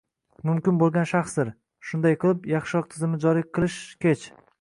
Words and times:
mumkin 0.49 0.77
bo‘lgan 0.83 1.05
narsadir. 1.09 1.51
Shunday 1.89 2.17
qilib, 2.23 2.47
yaxshiroq 2.53 2.87
tizimni 2.95 3.21
joriy 3.27 3.47
qilish 3.59 3.79
hech 4.07 4.25